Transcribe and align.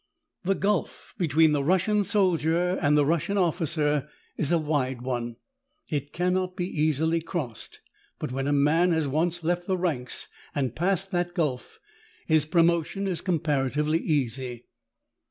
The 0.43 0.55
gulf 0.55 1.13
between 1.19 1.51
the 1.51 1.63
Russian 1.63 2.03
soldier 2.03 2.69
and 2.81 2.97
the 2.97 3.05
Russian 3.05 3.37
officer 3.37 4.09
is 4.35 4.51
a 4.51 4.57
wide 4.57 5.03
one; 5.03 5.35
it 5.89 6.11
cannot 6.11 6.55
be 6.55 6.65
easily 6.65 7.21
crossed; 7.21 7.81
but 8.17 8.31
when 8.31 8.47
a 8.47 8.51
man 8.51 8.91
has 8.93 9.07
once 9.07 9.43
left 9.43 9.67
the 9.67 9.77
ranks 9.77 10.27
and 10.55 10.75
passed 10.75 11.11
the 11.11 11.25
gulf, 11.25 11.79
his 12.25 12.47
promotion 12.47 13.05
is 13.05 13.21
compara 13.21 13.69
tively 13.71 13.99
easy. 14.01 14.65